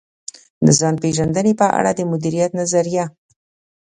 [0.65, 3.05] د ځان پېژندنې په اړه د مديريت نظريه.